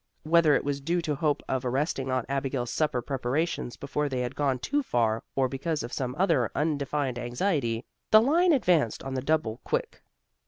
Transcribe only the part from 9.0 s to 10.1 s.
on the double quick.